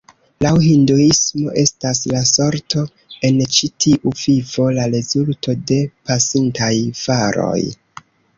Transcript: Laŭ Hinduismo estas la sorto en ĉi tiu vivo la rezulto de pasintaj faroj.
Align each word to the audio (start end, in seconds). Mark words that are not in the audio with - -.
Laŭ 0.43 0.51
Hinduismo 0.61 1.51
estas 1.63 2.01
la 2.13 2.21
sorto 2.29 2.85
en 3.29 3.37
ĉi 3.57 3.69
tiu 3.85 4.15
vivo 4.23 4.67
la 4.79 4.89
rezulto 4.97 5.57
de 5.75 5.79
pasintaj 6.11 6.73
faroj. 7.05 7.57